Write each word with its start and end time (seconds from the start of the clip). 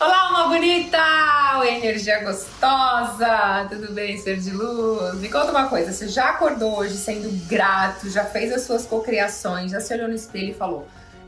Olá, 0.00 0.28
uma 0.30 0.46
bonita! 0.46 0.96
Energia 1.66 2.22
gostosa! 2.22 3.66
Tudo 3.68 3.92
bem, 3.92 4.16
ser 4.16 4.38
de 4.38 4.52
luz? 4.52 5.16
Me 5.16 5.28
conta 5.28 5.50
uma 5.50 5.68
coisa, 5.68 5.90
você 5.90 6.06
já 6.06 6.30
acordou 6.30 6.78
hoje 6.78 6.94
sendo 6.94 7.28
grato, 7.48 8.08
já 8.08 8.24
fez 8.24 8.52
as 8.52 8.62
suas 8.62 8.86
cocriações, 8.86 9.72
já 9.72 9.80
se 9.80 9.92
olhou 9.92 10.06
no 10.06 10.14
espelho 10.14 10.50
e 10.50 10.54
falou: 10.54 10.86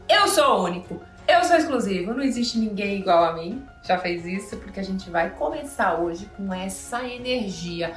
Eu 0.08 0.28
sou 0.28 0.62
único, 0.62 1.02
eu 1.26 1.42
sou 1.42 1.56
exclusivo, 1.56 2.14
não 2.14 2.22
existe 2.22 2.58
ninguém 2.58 3.00
igual 3.00 3.24
a 3.24 3.32
mim? 3.32 3.66
Já 3.82 3.98
fez 3.98 4.24
isso? 4.24 4.56
Porque 4.58 4.78
a 4.78 4.84
gente 4.84 5.10
vai 5.10 5.30
começar 5.30 5.94
hoje 5.94 6.30
com 6.36 6.54
essa 6.54 7.04
energia 7.04 7.92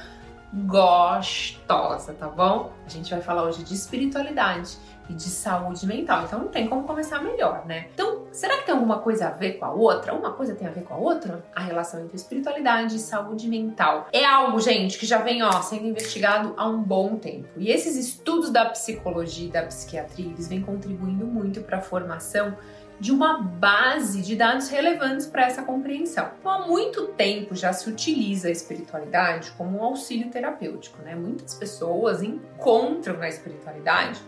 gostosa, 0.52 2.14
tá 2.14 2.28
bom? 2.28 2.74
A 2.84 2.90
gente 2.90 3.12
vai 3.12 3.22
falar 3.22 3.44
hoje 3.44 3.64
de 3.64 3.76
espiritualidade 3.76 4.76
e 5.10 5.14
de 5.14 5.30
saúde 5.30 5.86
mental. 5.86 6.24
Então 6.26 6.40
não 6.40 6.48
tem 6.48 6.68
como 6.68 6.84
começar 6.84 7.22
melhor, 7.22 7.66
né? 7.66 7.88
Então, 7.94 8.24
será 8.32 8.58
que 8.58 8.66
tem 8.66 8.74
alguma 8.74 9.00
coisa 9.00 9.28
a 9.28 9.32
ver 9.32 9.54
com 9.54 9.66
a 9.66 9.72
outra? 9.72 10.14
Uma 10.14 10.32
coisa 10.34 10.56
tem 10.56 10.68
a 10.68 10.72
ver 10.72 10.84
com 10.84 10.94
a 10.94 10.98
outra? 10.98 11.44
A 11.56 11.62
relação 11.62 12.02
entre 12.02 12.16
espiritualidade 12.16 12.96
e 12.96 13.00
saúde 13.00 13.48
mental. 13.48 14.08
É 14.12 14.26
algo, 14.26 14.60
gente, 14.60 14.98
que 14.98 15.06
já 15.06 15.20
vem, 15.20 15.44
ó, 15.44 15.62
sendo 15.62 15.86
investigado 15.86 16.54
há 16.58 16.68
um 16.68 16.82
bom 16.82 17.16
tempo. 17.16 17.48
E 17.58 17.70
esses 17.70 17.96
estudos 17.96 18.50
da 18.50 18.66
psicologia 18.66 19.48
e 19.48 19.52
da 19.52 19.64
psiquiatria, 19.64 20.28
eles 20.32 20.48
vêm 20.48 20.62
contribuindo 20.62 21.26
muito 21.26 21.62
para 21.62 21.78
a 21.78 21.82
formação 21.82 22.56
de 23.00 23.12
uma 23.12 23.42
base 23.42 24.22
de 24.22 24.36
dados 24.36 24.70
relevantes 24.70 25.26
para 25.26 25.46
essa 25.46 25.64
compreensão. 25.64 26.30
Então, 26.40 26.52
há 26.52 26.68
muito 26.68 27.08
tempo 27.08 27.56
já 27.56 27.74
se 27.74 27.90
utiliza 27.90 28.48
a 28.48 28.52
espiritualidade 28.52 29.52
como 29.58 29.80
um 29.80 29.84
auxílio 29.84 30.30
terapêutico, 30.30 31.02
né? 31.02 31.16
Muitas 31.16 31.54
pessoas 31.56 32.22
encontram 32.22 33.18
na 33.18 33.28
espiritualidade 33.28 34.22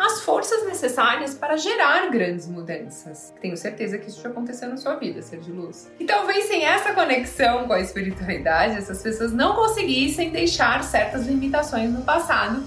as 0.00 0.22
forças 0.22 0.66
necessárias 0.66 1.34
para 1.34 1.58
gerar 1.58 2.08
grandes 2.08 2.48
mudanças. 2.48 3.34
Tenho 3.38 3.54
certeza 3.54 3.98
que 3.98 4.08
isso 4.08 4.22
já 4.22 4.30
aconteceu 4.30 4.70
na 4.70 4.78
sua 4.78 4.96
vida, 4.96 5.20
ser 5.20 5.40
de 5.40 5.52
luz. 5.52 5.92
E 6.00 6.06
talvez 6.06 6.46
sem 6.46 6.64
essa 6.64 6.94
conexão 6.94 7.66
com 7.66 7.74
a 7.74 7.80
espiritualidade, 7.80 8.78
essas 8.78 9.02
pessoas 9.02 9.30
não 9.30 9.54
conseguissem 9.54 10.30
deixar 10.30 10.82
certas 10.84 11.26
limitações 11.26 11.92
no 11.92 12.00
passado 12.00 12.64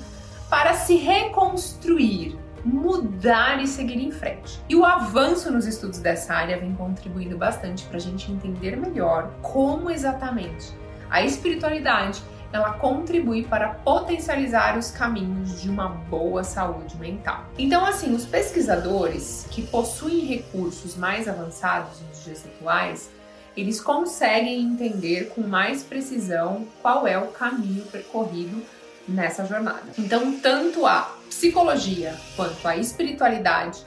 para 0.48 0.76
se 0.76 0.96
reconstruir, 0.96 2.38
mudar 2.64 3.60
e 3.64 3.66
seguir 3.66 4.00
em 4.00 4.12
frente. 4.12 4.62
E 4.70 4.76
o 4.76 4.86
avanço 4.86 5.52
nos 5.52 5.66
estudos 5.66 5.98
dessa 5.98 6.36
área 6.36 6.60
vem 6.60 6.76
contribuindo 6.76 7.36
bastante 7.36 7.84
para 7.86 7.98
a 7.98 8.02
gente 8.02 8.32
entender 8.32 8.78
melhor 8.78 9.34
como 9.42 9.90
exatamente 9.90 10.72
a 11.10 11.24
espiritualidade 11.24 12.22
ela 12.54 12.74
contribui 12.74 13.44
para 13.44 13.70
potencializar 13.70 14.78
os 14.78 14.92
caminhos 14.92 15.60
de 15.60 15.70
uma 15.70 15.90
boa 15.90 16.44
saúde 16.44 16.96
mental. 16.98 17.46
Então, 17.58 17.84
assim, 17.84 18.14
os 18.14 18.26
pesquisadores 18.26 19.48
que 19.50 19.64
possuem 19.64 20.20
recursos 20.26 20.96
mais 20.96 21.28
avançados 21.28 22.00
nos 22.02 22.24
dias 22.24 22.46
atuais, 22.46 23.10
eles 23.58 23.82
conseguem 23.82 24.62
entender 24.62 25.32
com 25.34 25.42
mais 25.42 25.84
precisão 25.84 26.68
qual 26.82 27.08
é 27.08 27.18
o 27.18 27.28
caminho 27.28 27.86
percorrido 27.86 28.64
nessa 29.08 29.46
jornada. 29.46 29.84
Então, 29.98 30.40
tanto 30.40 30.86
a 30.86 31.12
psicologia 31.28 32.16
quanto 32.36 32.68
a 32.68 32.78
espiritualidade 32.78 33.80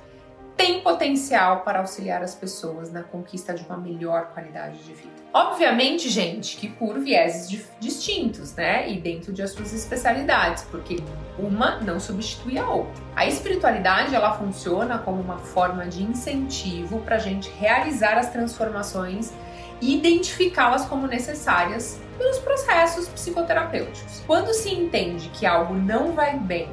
tem 0.57 0.81
potencial 0.81 1.61
para 1.61 1.81
auxiliar 1.81 2.23
as 2.23 2.35
pessoas 2.35 2.91
na 2.91 3.03
conquista 3.03 3.53
de 3.53 3.65
uma 3.65 3.77
melhor 3.77 4.31
qualidade 4.33 4.79
de 4.79 4.95
vida. 4.95 5.15
Obviamente, 5.33 6.09
gente, 6.09 6.57
que 6.57 6.67
por 6.69 6.99
vieses 6.99 7.69
distintos, 7.79 8.55
né? 8.55 8.91
E 8.91 8.99
dentro 8.99 9.35
de 9.35 9.47
suas 9.47 9.75
especialidades, 9.75 10.65
porque 10.71 10.97
uma 11.39 11.79
não 11.81 12.01
substitui 12.01 12.59
a 12.59 12.67
outra. 12.69 13.05
A 13.15 13.27
espiritualidade 13.27 14.15
ela 14.15 14.33
funciona 14.39 14.99
como 14.99 15.21
uma 15.21 15.39
forma 15.39 15.87
de 15.87 16.03
incentivo 16.03 17.01
para 17.01 17.17
a 17.17 17.19
gente 17.21 17.51
realizar 17.59 18.17
as 18.17 18.31
transformações 18.31 19.33
e 19.81 19.95
identificá-las 19.95 20.87
como 20.87 21.07
necessárias 21.07 22.01
pelos 22.17 22.39
processos 22.39 23.09
psicoterapêuticos. 23.09 24.23
Quando 24.27 24.55
se 24.55 24.73
entende 24.73 25.29
que 25.29 25.45
algo 25.45 25.75
não 25.75 26.13
vai 26.13 26.39
bem 26.39 26.69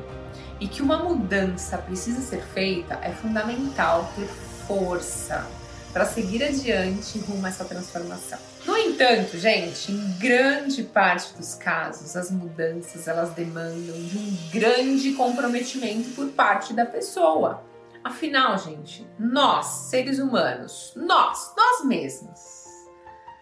e 0.64 0.68
que 0.70 0.82
uma 0.82 0.98
mudança 0.98 1.78
precisa 1.78 2.22
ser 2.22 2.42
feita, 2.42 2.98
é 3.02 3.12
fundamental 3.12 4.10
ter 4.16 4.30
força 4.66 5.46
para 5.92 6.06
seguir 6.06 6.42
adiante 6.42 7.20
rumo 7.20 7.46
a 7.46 7.50
essa 7.50 7.66
transformação. 7.66 8.40
No 8.66 8.78
entanto, 8.78 9.38
gente, 9.38 9.92
em 9.92 10.18
grande 10.18 10.84
parte 10.84 11.34
dos 11.34 11.56
casos, 11.56 12.16
as 12.16 12.32
mudanças 12.32 13.10
elas 13.10 13.32
demandam 13.32 13.94
de 13.94 14.18
um 14.18 14.38
grande 14.54 15.12
comprometimento 15.16 16.12
por 16.12 16.30
parte 16.30 16.74
da 16.74 16.86
pessoa. 16.86 17.62
Afinal, 18.02 18.58
gente, 18.58 19.06
nós, 19.20 19.66
seres 19.66 20.18
humanos, 20.18 20.94
nós, 20.96 21.52
nós 21.58 21.86
mesmos, 21.86 22.40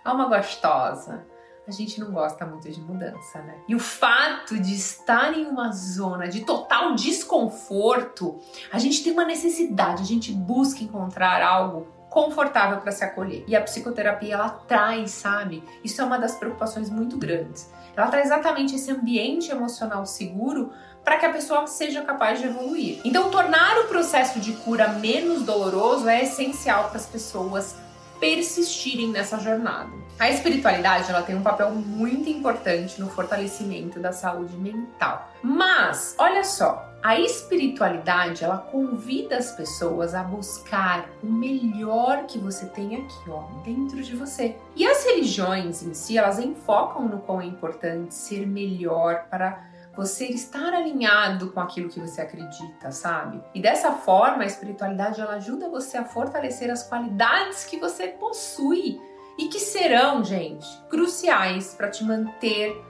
alma 0.03 0.25
gostosa, 0.25 1.23
a 1.67 1.72
gente 1.72 1.99
não 1.99 2.11
gosta 2.11 2.45
muito 2.45 2.69
de 2.69 2.81
mudança, 2.81 3.39
né? 3.41 3.55
E 3.67 3.75
o 3.75 3.79
fato 3.79 4.59
de 4.59 4.73
estar 4.73 5.38
em 5.38 5.45
uma 5.45 5.72
zona 5.72 6.27
de 6.27 6.41
total 6.41 6.95
desconforto, 6.95 8.39
a 8.72 8.79
gente 8.79 9.03
tem 9.03 9.13
uma 9.13 9.25
necessidade, 9.25 10.01
a 10.01 10.05
gente 10.05 10.31
busca 10.31 10.83
encontrar 10.83 11.41
algo 11.44 11.88
confortável 12.09 12.81
para 12.81 12.91
se 12.91 13.05
acolher. 13.05 13.45
E 13.47 13.55
a 13.55 13.61
psicoterapia 13.61 14.33
ela 14.33 14.50
traz, 14.50 15.11
sabe? 15.11 15.63
Isso 15.81 16.01
é 16.01 16.03
uma 16.03 16.19
das 16.19 16.35
preocupações 16.35 16.89
muito 16.89 17.17
grandes. 17.17 17.71
Ela 17.95 18.07
traz 18.07 18.25
exatamente 18.25 18.75
esse 18.75 18.91
ambiente 18.91 19.50
emocional 19.50 20.05
seguro 20.05 20.71
para 21.05 21.17
que 21.17 21.25
a 21.25 21.31
pessoa 21.31 21.66
seja 21.67 22.01
capaz 22.01 22.39
de 22.39 22.47
evoluir. 22.47 23.00
Então, 23.05 23.31
tornar 23.31 23.79
o 23.79 23.88
processo 23.88 24.39
de 24.39 24.53
cura 24.53 24.89
menos 24.89 25.44
doloroso 25.44 26.07
é 26.07 26.23
essencial 26.23 26.89
para 26.89 26.97
as 26.97 27.05
pessoas 27.05 27.75
persistirem 28.21 29.09
nessa 29.09 29.39
jornada. 29.39 29.89
A 30.19 30.29
espiritualidade 30.29 31.09
ela 31.09 31.23
tem 31.23 31.35
um 31.35 31.41
papel 31.41 31.71
muito 31.71 32.29
importante 32.29 33.01
no 33.01 33.09
fortalecimento 33.09 33.99
da 33.99 34.13
saúde 34.13 34.55
mental. 34.55 35.27
Mas, 35.41 36.13
olha 36.19 36.43
só, 36.43 36.87
a 37.01 37.19
espiritualidade 37.19 38.43
ela 38.43 38.59
convida 38.59 39.37
as 39.37 39.51
pessoas 39.53 40.13
a 40.13 40.21
buscar 40.21 41.09
o 41.23 41.25
melhor 41.25 42.27
que 42.27 42.37
você 42.37 42.67
tem 42.67 42.95
aqui, 42.97 43.29
ó, 43.29 43.41
dentro 43.63 44.03
de 44.03 44.15
você. 44.15 44.55
E 44.75 44.85
as 44.85 45.03
religiões 45.03 45.81
em 45.81 45.95
si, 45.95 46.19
elas 46.19 46.38
enfocam 46.38 47.07
no 47.07 47.17
quão 47.21 47.41
é 47.41 47.45
importante 47.45 48.13
ser 48.13 48.45
melhor 48.45 49.25
para 49.31 49.70
você 49.96 50.25
estar 50.28 50.74
alinhado 50.74 51.52
com 51.52 51.59
aquilo 51.59 51.90
que 51.90 52.00
você 52.00 52.22
acredita, 52.22 52.91
sabe? 52.91 53.41
E 53.53 53.62
dessa 53.62 53.91
forma, 53.91 54.44
a 54.44 54.46
espiritualidade 54.46 55.19
ela 55.19 55.35
ajuda 55.35 55.69
você 55.69 55.97
a 55.97 56.06
fortalecer 56.06 56.72
as 56.72 56.88
qualidades 56.88 57.66
que 57.66 57.78
você 57.78 58.07
possui 58.07 59.00
e 59.38 59.47
que 59.47 59.59
serão, 59.59 60.24
gente, 60.24 60.68
cruciais 60.90 61.74
para 61.74 61.90
te 61.90 62.03
manter 62.03 62.81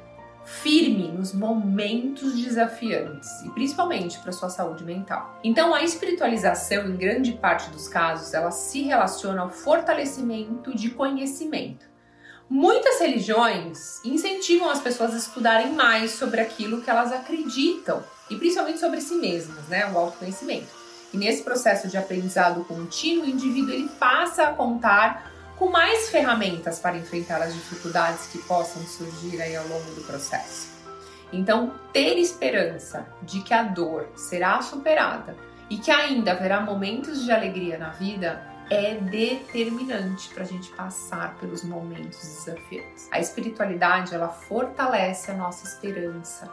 firme 0.43 1.07
nos 1.07 1.33
momentos 1.33 2.39
desafiantes 2.39 3.29
e 3.43 3.49
principalmente 3.51 4.19
para 4.19 4.31
sua 4.31 4.49
saúde 4.49 4.83
mental. 4.83 5.39
Então, 5.43 5.73
a 5.73 5.83
espiritualização, 5.83 6.87
em 6.87 6.95
grande 6.95 7.33
parte 7.33 7.69
dos 7.69 7.87
casos, 7.87 8.33
ela 8.33 8.51
se 8.51 8.81
relaciona 8.81 9.41
ao 9.41 9.49
fortalecimento 9.49 10.75
de 10.75 10.89
conhecimento. 10.89 11.89
Muitas 12.53 12.99
religiões 12.99 14.01
incentivam 14.03 14.69
as 14.69 14.81
pessoas 14.81 15.13
a 15.13 15.17
estudarem 15.17 15.71
mais 15.71 16.11
sobre 16.11 16.41
aquilo 16.41 16.81
que 16.81 16.89
elas 16.89 17.13
acreditam 17.13 18.03
e 18.29 18.35
principalmente 18.35 18.77
sobre 18.77 18.99
si 18.99 19.15
mesmas, 19.15 19.69
né, 19.69 19.89
o 19.89 19.97
autoconhecimento. 19.97 20.67
E 21.13 21.17
nesse 21.17 21.43
processo 21.43 21.87
de 21.87 21.95
aprendizado 21.95 22.65
contínuo, 22.65 23.23
o 23.23 23.29
indivíduo 23.29 23.73
ele 23.73 23.87
passa 23.97 24.49
a 24.49 24.53
contar 24.53 25.31
com 25.57 25.69
mais 25.69 26.09
ferramentas 26.09 26.77
para 26.77 26.97
enfrentar 26.97 27.41
as 27.41 27.53
dificuldades 27.53 28.27
que 28.27 28.39
possam 28.39 28.85
surgir 28.85 29.41
aí 29.41 29.55
ao 29.55 29.65
longo 29.69 29.89
do 29.91 30.01
processo. 30.01 30.71
Então, 31.31 31.73
ter 31.93 32.17
esperança 32.17 33.07
de 33.21 33.39
que 33.43 33.53
a 33.53 33.63
dor 33.63 34.09
será 34.13 34.61
superada 34.61 35.37
e 35.69 35.77
que 35.77 35.89
ainda 35.89 36.33
haverá 36.33 36.59
momentos 36.59 37.23
de 37.23 37.31
alegria 37.31 37.77
na 37.77 37.91
vida 37.91 38.50
é 38.71 38.95
determinante 38.95 40.29
para 40.29 40.43
a 40.43 40.45
gente 40.45 40.69
passar 40.69 41.35
pelos 41.39 41.61
momentos 41.61 42.19
desafiantes. 42.19 43.09
A 43.11 43.19
espiritualidade 43.19 44.15
ela 44.15 44.29
fortalece 44.29 45.29
a 45.29 45.33
nossa 45.33 45.67
esperança. 45.67 46.49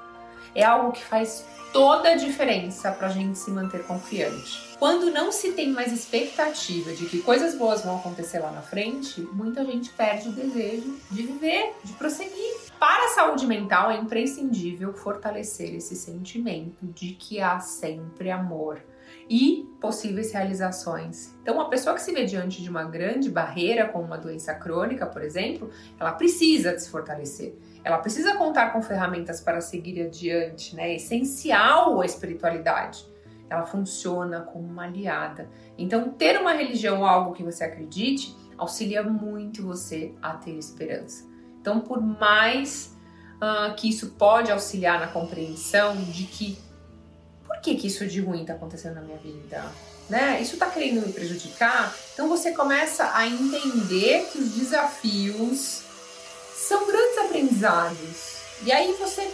É 0.53 0.65
algo 0.65 0.91
que 0.91 1.05
faz 1.05 1.47
toda 1.73 2.09
a 2.09 2.17
diferença 2.17 2.91
para 2.91 3.07
a 3.07 3.11
gente 3.11 3.39
se 3.39 3.53
manter 3.53 3.85
confiante. 3.85 4.77
Quando 4.81 5.13
não 5.13 5.31
se 5.31 5.53
tem 5.53 5.71
mais 5.71 5.93
expectativa 5.93 6.93
de 6.93 7.07
que 7.07 7.23
coisas 7.23 7.55
boas 7.55 7.85
vão 7.85 7.99
acontecer 7.99 8.41
lá 8.41 8.51
na 8.51 8.63
frente, 8.63 9.21
muita 9.21 9.65
gente 9.65 9.91
perde 9.91 10.29
o 10.29 10.33
desejo 10.33 10.97
de 11.13 11.23
viver, 11.23 11.73
de 11.85 11.93
prosseguir. 11.93 12.57
Para 12.81 13.07
a 13.07 13.15
saúde 13.15 13.47
mental 13.47 13.93
é 13.93 13.97
imprescindível 13.97 14.93
fortalecer 14.93 15.73
esse 15.73 15.95
sentimento 15.95 16.85
de 16.85 17.13
que 17.13 17.41
há 17.41 17.61
sempre 17.61 18.29
amor 18.29 18.81
e 19.29 19.69
possíveis 19.81 20.33
realizações. 20.33 21.35
Então, 21.43 21.55
uma 21.55 21.69
pessoa 21.69 21.95
que 21.95 22.03
se 22.03 22.13
vê 22.13 22.25
diante 22.25 22.63
de 22.63 22.69
uma 22.69 22.85
grande 22.85 23.31
barreira, 23.31 23.89
como 23.89 24.05
uma 24.05 24.19
doença 24.19 24.55
crônica, 24.55 25.07
por 25.07 25.23
exemplo, 25.23 25.71
ela 25.99 26.13
precisa 26.13 26.79
se 26.79 26.91
fortalecer. 26.91 27.55
Ela 27.85 27.99
precisa 27.99 28.37
contar 28.37 28.73
com 28.73 28.83
ferramentas 28.83 29.41
para 29.41 29.61
seguir 29.61 30.03
adiante, 30.03 30.75
né? 30.75 30.91
É 30.91 30.97
essencial 30.97 32.01
a 32.01 32.07
espiritualidade 32.07 33.07
ela 33.51 33.65
funciona 33.65 34.43
como 34.43 34.69
uma 34.69 34.85
aliada. 34.85 35.49
Então, 35.79 36.11
ter 36.11 36.39
uma 36.39 36.53
religião 36.53 37.01
ou 37.01 37.07
algo 37.07 37.33
que 37.33 37.43
você 37.43 37.65
acredite 37.65 38.37
auxilia 38.59 39.03
muito 39.03 39.63
você 39.63 40.13
a 40.21 40.35
ter 40.35 40.57
esperança. 40.57 41.27
Então, 41.61 41.81
por 41.81 42.01
mais 42.01 42.97
uh, 43.37 43.75
que 43.77 43.89
isso 43.89 44.11
pode 44.19 44.51
auxiliar 44.51 45.01
na 45.01 45.07
compreensão 45.07 45.97
de 45.97 46.25
que 46.25 46.59
por 47.59 47.63
que, 47.63 47.75
que 47.75 47.89
isso 47.89 48.07
de 48.07 48.21
ruim 48.21 48.43
está 48.43 48.55
acontecendo 48.55 48.95
na 48.95 49.01
minha 49.01 49.19
vida? 49.19 49.65
Né? 50.09 50.41
Isso 50.41 50.55
está 50.55 50.67
querendo 50.71 51.05
me 51.05 51.13
prejudicar? 51.13 51.95
Então 52.15 52.29
você 52.29 52.53
começa 52.53 53.11
a 53.15 53.27
entender 53.27 54.29
que 54.33 54.39
os 54.39 54.53
desafios 54.53 55.83
são 56.57 56.87
grandes 56.87 57.19
aprendizados. 57.19 58.39
E 58.63 58.71
aí 58.71 58.93
você 58.95 59.29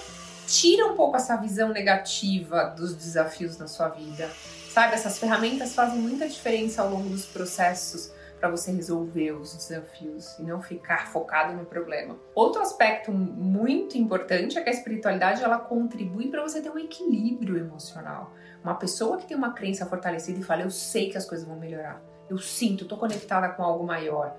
tira 0.46 0.86
um 0.86 0.96
pouco 0.96 1.16
essa 1.16 1.36
visão 1.36 1.68
negativa 1.68 2.64
dos 2.76 2.94
desafios 2.94 3.58
na 3.58 3.68
sua 3.68 3.88
vida. 3.90 4.30
Sabe, 4.72 4.94
essas 4.94 5.18
ferramentas 5.18 5.74
fazem 5.74 5.98
muita 5.98 6.26
diferença 6.26 6.82
ao 6.82 6.90
longo 6.90 7.08
dos 7.08 7.26
processos 7.26 8.10
para 8.44 8.50
você 8.50 8.70
resolver 8.70 9.32
os 9.32 9.56
desafios 9.56 10.38
e 10.38 10.42
não 10.42 10.60
ficar 10.60 11.08
focado 11.08 11.54
no 11.54 11.64
problema. 11.64 12.18
Outro 12.34 12.60
aspecto 12.60 13.10
muito 13.10 13.96
importante 13.96 14.58
é 14.58 14.60
que 14.60 14.68
a 14.68 14.72
espiritualidade 14.72 15.42
ela 15.42 15.56
contribui 15.56 16.28
para 16.28 16.42
você 16.42 16.60
ter 16.60 16.68
um 16.68 16.78
equilíbrio 16.78 17.56
emocional. 17.56 18.34
Uma 18.62 18.74
pessoa 18.74 19.16
que 19.16 19.26
tem 19.26 19.34
uma 19.34 19.54
crença 19.54 19.86
fortalecida 19.86 20.38
e 20.38 20.42
fala: 20.42 20.60
"Eu 20.60 20.70
sei 20.70 21.08
que 21.08 21.16
as 21.16 21.24
coisas 21.24 21.48
vão 21.48 21.58
melhorar. 21.58 22.02
Eu 22.28 22.36
sinto, 22.36 22.82
estou 22.82 22.98
conectada 22.98 23.48
com 23.48 23.62
algo 23.62 23.86
maior". 23.86 24.36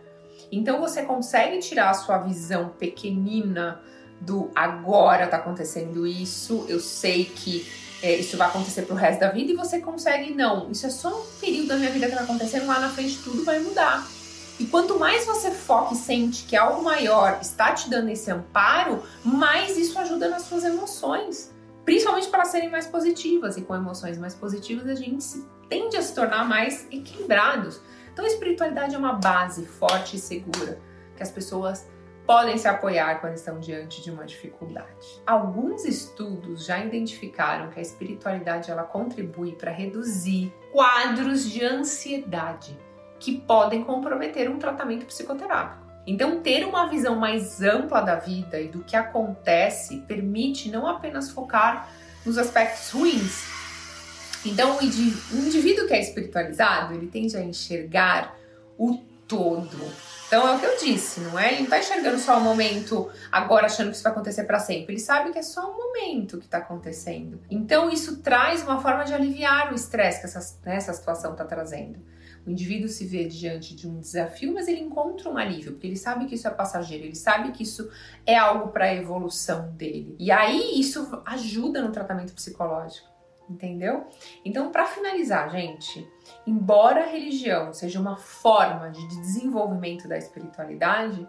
Então 0.52 0.80
você 0.80 1.02
consegue 1.02 1.58
tirar 1.58 1.90
a 1.90 1.96
sua 1.96 2.20
visão 2.20 2.70
pequenina 2.70 3.82
do 4.22 4.52
agora 4.56 5.26
tá 5.26 5.38
acontecendo 5.38 6.06
isso, 6.06 6.64
eu 6.70 6.80
sei 6.80 7.26
que 7.26 7.68
é, 8.06 8.16
isso 8.18 8.38
vai 8.38 8.48
acontecer 8.48 8.84
pro 8.84 8.96
resto 8.96 9.20
da 9.20 9.32
vida 9.32 9.52
e 9.52 9.56
você 9.56 9.80
consegue, 9.80 10.32
não, 10.32 10.70
isso 10.70 10.86
é 10.86 10.90
só 10.92 11.10
um 11.10 11.26
período 11.42 11.70
da 11.70 11.76
minha 11.78 11.90
vida 11.90 12.08
que 12.08 12.16
tá 12.16 12.22
acontecendo, 12.22 12.68
lá 12.68 12.80
na 12.80 12.90
frente 12.90 13.18
tudo 13.24 13.44
vai 13.44 13.60
mudar. 13.60 14.08
E 14.60 14.66
quanto 14.66 15.00
mais 15.00 15.26
você 15.26 15.50
foca 15.50 15.96
e 15.96 15.98
sente 15.98 16.44
que 16.44 16.56
algo 16.56 16.84
maior 16.84 17.40
está 17.42 17.74
te 17.74 17.90
dando 17.90 18.10
esse 18.10 18.30
amparo, 18.30 19.04
mais 19.24 19.76
isso 19.76 19.98
ajuda 19.98 20.30
nas 20.30 20.44
suas 20.44 20.64
emoções. 20.64 21.52
Principalmente 21.84 22.28
para 22.28 22.46
serem 22.46 22.70
mais 22.70 22.86
positivas. 22.86 23.58
E 23.58 23.62
com 23.62 23.76
emoções 23.76 24.18
mais 24.18 24.34
positivas, 24.34 24.88
a 24.88 24.96
gente 24.96 25.24
se, 25.24 25.46
tende 25.68 25.98
a 25.98 26.02
se 26.02 26.16
tornar 26.16 26.48
mais 26.48 26.88
equilibrados. 26.90 27.82
Então, 28.14 28.24
a 28.24 28.28
espiritualidade 28.28 28.96
é 28.96 28.98
uma 28.98 29.14
base 29.14 29.66
forte 29.66 30.16
e 30.16 30.20
segura 30.20 30.80
que 31.18 31.24
as 31.24 31.32
pessoas 31.32 31.86
podem 32.26 32.58
se 32.58 32.68
apoiar 32.68 33.22
quando 33.22 33.36
estão 33.36 33.60
diante 33.60 34.02
de 34.02 34.12
uma 34.12 34.26
dificuldade. 34.26 35.22
Alguns 35.26 35.86
estudos 35.86 36.66
já 36.66 36.84
identificaram 36.84 37.70
que 37.70 37.80
a 37.80 37.82
espiritualidade 37.82 38.72
ela 38.72 38.84
contribui 38.84 39.54
para 39.54 39.72
reduzir 39.72 40.54
quadros 40.72 41.50
de 41.50 41.64
ansiedade 41.64 42.78
que 43.20 43.38
podem 43.40 43.84
comprometer 43.84 44.50
um 44.50 44.60
tratamento 44.60 45.06
psicoterápico. 45.06 45.86
Então, 46.08 46.42
ter 46.42 46.66
uma 46.66 46.88
visão 46.88 47.16
mais 47.16 47.62
ampla 47.62 48.02
da 48.02 48.16
vida 48.16 48.60
e 48.60 48.68
do 48.68 48.84
que 48.84 48.96
acontece 48.96 50.02
permite 50.02 50.70
não 50.70 50.86
apenas 50.86 51.32
focar 51.32 51.90
nos 52.24 52.38
aspectos 52.38 52.92
ruins. 52.92 53.44
Então, 54.46 54.78
o 54.78 54.84
indivíduo 54.84 55.88
que 55.88 55.94
é 55.94 56.00
espiritualizado, 56.00 56.94
ele 56.94 57.08
tende 57.08 57.36
a 57.36 57.42
enxergar 57.42 58.38
o 58.78 59.00
todo, 59.28 59.92
então 60.28 60.48
é 60.48 60.56
o 60.56 60.60
que 60.60 60.66
eu 60.66 60.78
disse, 60.78 61.20
não 61.20 61.38
é? 61.38 61.54
Ele 61.54 61.62
não 61.62 61.70
tá 61.70 61.80
enxergando 61.80 62.18
só 62.18 62.38
o 62.38 62.42
momento 62.42 63.10
agora 63.32 63.68
achando 63.68 63.90
que 63.90 63.96
isso 63.96 64.04
vai 64.04 64.12
acontecer 64.12 64.44
para 64.46 64.60
sempre. 64.60 64.94
Ele 64.94 65.02
sabe 65.02 65.32
que 65.32 65.38
é 65.38 65.44
só 65.44 65.72
um 65.72 65.78
momento 65.78 66.40
que 66.40 66.48
tá 66.48 66.58
acontecendo. 66.58 67.40
Então 67.50 67.90
isso 67.90 68.18
traz 68.18 68.64
uma 68.64 68.82
forma 68.82 69.04
de 69.04 69.14
aliviar 69.14 69.72
o 69.72 69.76
estresse 69.76 70.20
que 70.20 70.26
essa, 70.26 70.60
né, 70.66 70.78
essa 70.78 70.94
situação 70.94 71.36
tá 71.36 71.46
trazendo. 71.46 72.00
O 72.46 72.50
indivíduo 72.52 72.88
se 72.88 73.06
vê 73.06 73.26
diante 73.26 73.76
de 73.76 73.88
um 73.88 74.00
desafio, 74.00 74.54
mas 74.54 74.68
ele 74.68 74.80
encontra 74.80 75.30
um 75.30 75.38
alívio, 75.38 75.74
porque 75.74 75.88
ele 75.88 75.98
sabe 75.98 76.26
que 76.26 76.36
isso 76.36 76.48
é 76.48 76.52
passageiro, 76.52 77.06
ele 77.06 77.16
sabe 77.16 77.52
que 77.52 77.64
isso 77.64 77.90
é 78.24 78.38
algo 78.38 78.72
para 78.72 78.86
a 78.86 78.94
evolução 78.94 79.72
dele. 79.72 80.16
E 80.20 80.32
aí 80.32 80.80
isso 80.80 81.22
ajuda 81.26 81.82
no 81.82 81.92
tratamento 81.92 82.34
psicológico 82.34 83.15
entendeu? 83.50 84.06
Então, 84.44 84.72
para 84.72 84.86
finalizar, 84.86 85.50
gente, 85.50 86.08
embora 86.46 87.04
a 87.04 87.08
religião 87.08 87.74
seja 87.74 88.00
uma 88.00 88.18
forma 88.18 88.90
de 88.90 89.08
desenvolvimento 89.08 90.08
da 90.08 90.18
espiritualidade, 90.18 91.28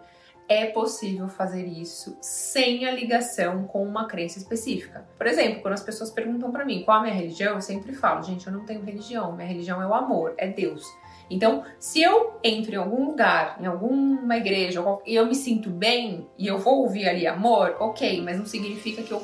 é 0.49 0.67
possível 0.67 1.27
fazer 1.27 1.65
isso 1.65 2.17
sem 2.21 2.85
a 2.85 2.91
ligação 2.91 3.65
com 3.65 3.83
uma 3.83 4.07
crença 4.07 4.37
específica. 4.37 5.05
Por 5.17 5.27
exemplo, 5.27 5.61
quando 5.61 5.73
as 5.73 5.83
pessoas 5.83 6.09
perguntam 6.09 6.51
para 6.51 6.63
mim 6.63 6.83
qual 6.83 6.99
a 6.99 7.01
minha 7.03 7.13
religião, 7.13 7.55
eu 7.55 7.61
sempre 7.61 7.93
falo, 7.93 8.23
gente, 8.23 8.47
eu 8.47 8.53
não 8.53 8.65
tenho 8.65 8.81
religião, 8.81 9.33
minha 9.33 9.47
religião 9.47 9.81
é 9.81 9.87
o 9.87 9.93
amor, 9.93 10.33
é 10.37 10.47
Deus. 10.47 10.85
Então, 11.29 11.65
se 11.77 12.01
eu 12.01 12.39
entro 12.41 12.73
em 12.73 12.77
algum 12.77 13.05
lugar, 13.05 13.57
em 13.59 13.65
alguma 13.65 14.37
igreja, 14.37 14.81
e 15.05 15.15
eu 15.15 15.25
me 15.25 15.35
sinto 15.35 15.69
bem 15.69 16.25
e 16.37 16.47
eu 16.47 16.57
vou 16.57 16.83
ouvir 16.83 17.09
ali 17.09 17.27
amor, 17.27 17.75
ok, 17.79 18.21
mas 18.21 18.37
não 18.37 18.45
significa 18.45 19.03
que 19.03 19.11
eu 19.11 19.21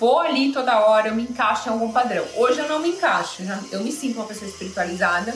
vou 0.00 0.18
ali 0.18 0.50
toda 0.50 0.80
hora, 0.80 1.08
eu 1.08 1.14
me 1.14 1.24
encaixo 1.24 1.68
em 1.68 1.72
algum 1.72 1.92
padrão. 1.92 2.24
Hoje 2.34 2.58
eu 2.58 2.66
não 2.66 2.78
me 2.78 2.88
encaixo, 2.88 3.42
eu 3.70 3.84
me 3.84 3.92
sinto 3.92 4.16
uma 4.16 4.24
pessoa 4.24 4.50
espiritualizada, 4.50 5.34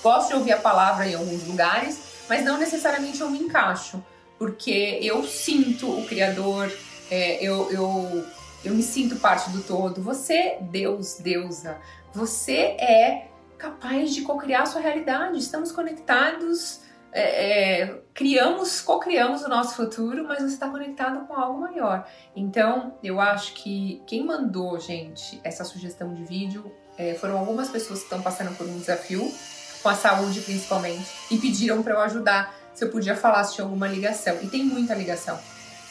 gosto 0.00 0.28
de 0.28 0.34
ouvir 0.34 0.52
a 0.52 0.58
palavra 0.58 1.04
em 1.04 1.16
alguns 1.16 1.44
lugares, 1.44 1.98
mas 2.28 2.44
não 2.44 2.56
necessariamente 2.56 3.20
eu 3.20 3.28
me 3.28 3.40
encaixo, 3.40 4.00
porque 4.38 5.00
eu 5.02 5.24
sinto 5.24 5.90
o 5.90 6.06
Criador, 6.06 6.70
é, 7.10 7.44
eu, 7.44 7.68
eu, 7.72 8.24
eu 8.64 8.72
me 8.72 8.84
sinto 8.84 9.16
parte 9.16 9.50
do 9.50 9.62
todo. 9.64 10.00
Você, 10.00 10.58
Deus, 10.60 11.16
deusa, 11.16 11.78
você 12.14 12.76
é 12.78 13.26
capaz 13.58 14.14
de 14.14 14.22
co-criar 14.22 14.62
a 14.62 14.66
sua 14.66 14.80
realidade. 14.80 15.38
Estamos 15.38 15.72
conectados 15.72 16.83
é, 17.14 17.82
é, 17.82 18.02
criamos, 18.12 18.80
co-criamos 18.80 19.42
o 19.42 19.48
nosso 19.48 19.76
futuro, 19.76 20.24
mas 20.26 20.38
você 20.38 20.54
está 20.54 20.68
conectado 20.68 21.24
com 21.26 21.34
algo 21.34 21.60
maior. 21.60 22.04
Então, 22.34 22.98
eu 23.04 23.20
acho 23.20 23.54
que 23.54 24.02
quem 24.04 24.24
mandou, 24.24 24.80
gente, 24.80 25.40
essa 25.44 25.62
sugestão 25.62 26.12
de 26.12 26.24
vídeo 26.24 26.72
é, 26.98 27.14
foram 27.14 27.38
algumas 27.38 27.68
pessoas 27.68 28.00
que 28.00 28.06
estão 28.06 28.20
passando 28.20 28.56
por 28.56 28.66
um 28.66 28.76
desafio, 28.76 29.32
com 29.80 29.88
a 29.88 29.94
saúde 29.94 30.40
principalmente, 30.40 31.06
e 31.30 31.38
pediram 31.38 31.84
para 31.84 31.94
eu 31.94 32.00
ajudar 32.00 32.52
se 32.74 32.84
eu 32.84 32.90
podia 32.90 33.14
falar 33.14 33.44
se 33.44 33.54
tinha 33.54 33.64
alguma 33.64 33.86
ligação. 33.86 34.36
E 34.42 34.48
tem 34.48 34.64
muita 34.64 34.92
ligação. 34.92 35.38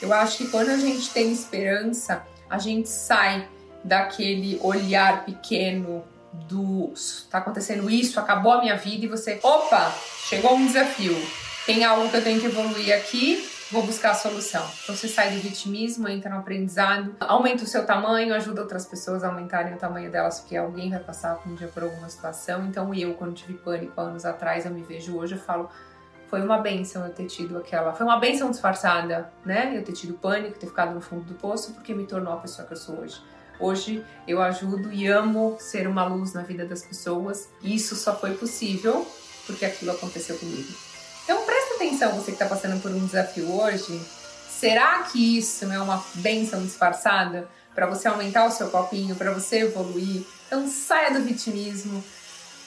Eu 0.02 0.12
acho 0.12 0.40
que 0.40 0.50
quando 0.50 0.70
a 0.70 0.78
gente 0.78 1.10
tem 1.12 1.32
esperança, 1.32 2.22
a 2.50 2.58
gente 2.60 2.90
sai 2.90 3.48
daquele 3.82 4.60
olhar 4.62 5.24
pequeno 5.24 6.04
do 6.34 6.94
tá 7.30 7.40
acontecendo 7.40 7.90
isso, 7.90 8.20
acabou 8.20 8.54
a 8.54 8.62
minha 8.62 8.76
vida 8.76 9.06
e 9.06 9.08
você, 9.08 9.40
opa, 9.44 9.92
chegou 10.28 10.56
um 10.56 10.66
desafio. 10.66 11.16
Tem 11.66 11.84
algo 11.84 12.10
que 12.10 12.18
eu 12.18 12.24
tenho 12.24 12.40
que 12.40 12.48
evoluir 12.48 12.94
aqui, 12.96 13.48
vou 13.72 13.84
buscar 13.84 14.12
a 14.12 14.14
solução. 14.14 14.64
Então 14.84 14.96
você 14.96 15.08
sai 15.08 15.32
do 15.32 15.40
vitimismo, 15.40 16.08
entra 16.08 16.30
no 16.30 16.40
aprendizado, 16.40 17.16
aumenta 17.20 17.64
o 17.64 17.68
seu 17.68 17.86
tamanho, 17.86 18.34
ajuda 18.36 18.62
outras 18.62 18.86
pessoas 18.86 19.24
a 19.24 19.28
aumentarem 19.28 19.74
o 19.74 19.78
tamanho 19.78 20.12
delas, 20.12 20.42
porque 20.42 20.56
alguém 20.58 20.90
vai 20.90 21.00
passar 21.00 21.42
um 21.46 21.56
dia 21.56 21.68
por 21.68 21.84
alguma 21.84 22.10
situação. 22.10 22.66
Então 22.66 22.94
eu, 22.94 23.14
quando 23.14 23.34
tive 23.34 23.54
pânico 23.54 24.00
anos 24.00 24.26
atrás, 24.26 24.66
eu 24.66 24.72
me 24.72 24.84
vejo 24.84 25.18
hoje, 25.18 25.36
eu 25.36 25.40
falo, 25.40 25.70
foi 26.34 26.42
uma 26.42 26.58
benção 26.58 27.06
eu 27.06 27.14
ter 27.14 27.28
tido 27.28 27.58
aquela. 27.58 27.94
Foi 27.94 28.06
uma 28.06 28.20
benção 28.20 28.50
disfarçada, 28.50 29.32
né? 29.46 29.72
Eu 29.78 29.84
ter 29.84 29.94
tido 29.94 30.16
pânico, 30.16 30.58
ter 30.58 30.66
ficado 30.66 30.94
no 30.94 31.00
fundo 31.00 31.24
do 31.26 31.36
poço, 31.36 31.74
porque 31.74 31.94
me 31.94 32.06
tornou 32.06 32.34
a 32.34 32.38
pessoa 32.38 32.68
que 32.68 32.74
eu 32.74 32.78
sou 32.78 33.00
hoje. 33.02 33.22
Hoje 33.64 34.04
eu 34.28 34.42
ajudo 34.42 34.92
e 34.92 35.08
amo 35.08 35.56
ser 35.58 35.88
uma 35.88 36.06
luz 36.06 36.34
na 36.34 36.42
vida 36.42 36.66
das 36.66 36.82
pessoas. 36.82 37.48
E 37.62 37.74
isso 37.74 37.96
só 37.96 38.14
foi 38.14 38.34
possível 38.36 39.08
porque 39.48 39.64
aquilo 39.64 39.92
aconteceu 39.92 40.38
comigo. 40.38 40.68
Então 41.24 41.46
presta 41.46 41.76
atenção, 41.76 42.12
você 42.12 42.26
que 42.26 42.32
está 42.32 42.46
passando 42.46 42.82
por 42.82 42.92
um 42.92 43.06
desafio 43.06 43.50
hoje. 43.54 44.02
Será 44.50 45.04
que 45.04 45.38
isso 45.38 45.66
não 45.66 45.76
é 45.76 45.80
uma 45.80 46.04
benção 46.16 46.62
disfarçada 46.62 47.48
para 47.74 47.86
você 47.86 48.10
aumentar 48.10 48.46
o 48.46 48.52
seu 48.52 48.70
copinho, 48.70 49.16
para 49.16 49.32
você 49.32 49.60
evoluir? 49.60 50.26
Então 50.48 50.68
saia 50.68 51.14
do 51.14 51.22
vitimismo, 51.22 52.04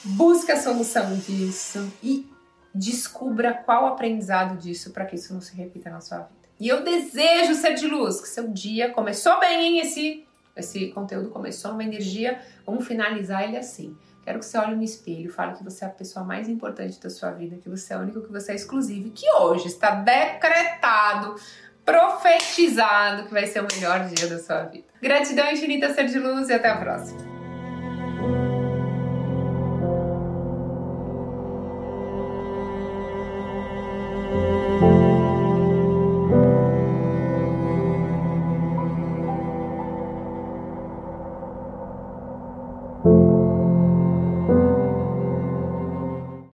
busque 0.03 0.51
a 0.51 0.59
solução 0.59 1.15
disso 1.15 1.93
e 2.01 2.27
descubra 2.73 3.53
qual 3.53 3.85
aprendizado 3.85 4.57
disso 4.57 4.89
para 4.89 5.05
que 5.05 5.15
isso 5.15 5.31
não 5.31 5.41
se 5.41 5.55
repita 5.55 5.91
na 5.91 6.01
sua 6.01 6.17
vida. 6.17 6.49
E 6.59 6.67
eu 6.67 6.83
desejo 6.83 7.53
ser 7.53 7.75
de 7.75 7.85
luz, 7.85 8.19
que 8.19 8.27
seu 8.27 8.47
dia 8.47 8.89
começou 8.91 9.39
bem, 9.39 9.63
hein? 9.63 9.79
Esse 9.79 10.26
esse 10.57 10.87
conteúdo 10.87 11.29
começou 11.29 11.71
numa 11.71 11.83
energia, 11.83 12.39
vamos 12.65 12.87
finalizar 12.87 13.43
ele 13.43 13.57
assim. 13.57 13.95
Quero 14.23 14.39
que 14.39 14.45
você 14.45 14.57
olhe 14.57 14.75
no 14.75 14.83
espelho, 14.83 15.31
fale 15.31 15.55
que 15.55 15.63
você 15.63 15.85
é 15.85 15.87
a 15.87 15.91
pessoa 15.91 16.25
mais 16.25 16.49
importante 16.49 16.99
da 16.99 17.09
sua 17.09 17.31
vida, 17.31 17.55
que 17.55 17.69
você 17.69 17.93
é 17.93 17.97
único, 17.97 18.21
que 18.21 18.31
você 18.31 18.51
é 18.51 18.55
exclusivo, 18.55 19.09
que 19.11 19.25
hoje 19.33 19.67
está 19.67 19.91
decretado, 19.91 21.35
profetizado 21.85 23.25
que 23.25 23.31
vai 23.31 23.47
ser 23.47 23.61
o 23.61 23.67
melhor 23.73 24.05
dia 24.09 24.27
da 24.27 24.37
sua 24.37 24.63
vida. 24.63 24.87
Gratidão 25.01 25.49
infinita, 25.49 25.93
ser 25.93 26.07
de 26.07 26.19
luz 26.19 26.49
e 26.49 26.53
até 26.53 26.69
a 26.69 26.77
próxima. 26.77 27.36